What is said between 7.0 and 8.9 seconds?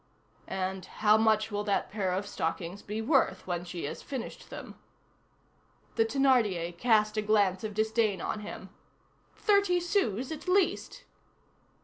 a glance of disdain on him.